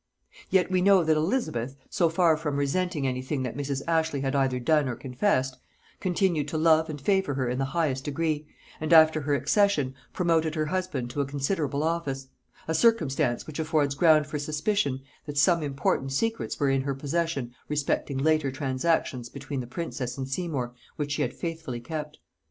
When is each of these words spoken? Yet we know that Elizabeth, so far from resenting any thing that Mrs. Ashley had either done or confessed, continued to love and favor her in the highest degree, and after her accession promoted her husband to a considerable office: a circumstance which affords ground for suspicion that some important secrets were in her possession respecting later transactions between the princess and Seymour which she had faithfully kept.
Yet 0.49 0.71
we 0.71 0.81
know 0.81 1.03
that 1.03 1.15
Elizabeth, 1.15 1.75
so 1.91 2.09
far 2.09 2.35
from 2.35 2.57
resenting 2.57 3.05
any 3.05 3.21
thing 3.21 3.43
that 3.43 3.55
Mrs. 3.55 3.83
Ashley 3.87 4.21
had 4.21 4.35
either 4.35 4.59
done 4.59 4.89
or 4.89 4.95
confessed, 4.95 5.57
continued 5.99 6.47
to 6.47 6.57
love 6.57 6.89
and 6.89 6.99
favor 6.99 7.35
her 7.35 7.47
in 7.47 7.59
the 7.59 7.65
highest 7.65 8.05
degree, 8.05 8.47
and 8.79 8.93
after 8.93 9.21
her 9.21 9.35
accession 9.35 9.93
promoted 10.11 10.55
her 10.55 10.65
husband 10.65 11.11
to 11.11 11.21
a 11.21 11.25
considerable 11.27 11.83
office: 11.83 12.29
a 12.67 12.73
circumstance 12.73 13.45
which 13.45 13.59
affords 13.59 13.93
ground 13.93 14.25
for 14.25 14.39
suspicion 14.39 15.01
that 15.27 15.37
some 15.37 15.61
important 15.61 16.11
secrets 16.13 16.59
were 16.59 16.71
in 16.71 16.81
her 16.81 16.95
possession 16.95 17.53
respecting 17.69 18.17
later 18.17 18.51
transactions 18.51 19.29
between 19.29 19.59
the 19.59 19.67
princess 19.67 20.17
and 20.17 20.27
Seymour 20.27 20.73
which 20.95 21.11
she 21.11 21.21
had 21.21 21.31
faithfully 21.35 21.79
kept. 21.79 22.17